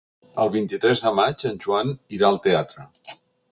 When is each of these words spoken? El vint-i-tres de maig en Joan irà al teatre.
El 0.43 0.47
vint-i-tres 0.55 1.03
de 1.03 1.11
maig 1.19 1.45
en 1.51 1.61
Joan 1.67 1.93
irà 2.19 2.31
al 2.33 2.43
teatre. 2.49 2.91